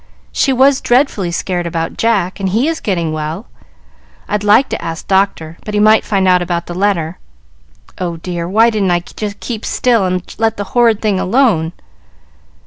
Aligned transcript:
She 0.31 0.51
was 0.51 0.81
dreadfully 0.81 1.29
scared 1.31 1.67
about 1.67 1.95
Jack, 1.95 2.39
and 2.39 2.49
he 2.49 2.67
is 2.67 2.79
getting 2.79 3.13
well. 3.13 3.45
I'd 4.27 4.43
like 4.43 4.67
to 4.69 4.81
ask 4.83 5.05
Doctor, 5.07 5.59
but 5.63 5.75
he 5.75 5.79
might 5.79 6.03
find 6.03 6.27
out 6.27 6.41
about 6.41 6.65
the 6.65 6.73
letter. 6.73 7.19
Oh, 7.99 8.17
dear, 8.17 8.47
why 8.49 8.71
didn't 8.71 8.89
I 8.89 9.01
keep 9.01 9.63
still 9.63 10.07
and 10.07 10.23
let 10.39 10.57
the 10.57 10.63
horrid 10.73 11.03
thing 11.03 11.19
alone!" 11.19 11.73